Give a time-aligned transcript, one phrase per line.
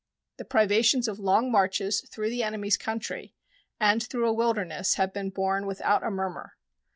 [0.37, 3.35] The privations of long marches through the enemy's country
[3.79, 6.57] and through a wilderness have been borne without a murmur.